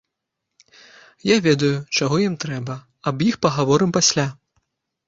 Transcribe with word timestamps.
Я 1.33 1.37
ведаю, 1.47 1.71
чаго 1.99 2.15
ім 2.27 2.35
трэба, 2.45 2.79
аб 3.13 3.17
іх 3.29 3.35
пагаворым 3.47 3.97
пасля. 4.01 4.29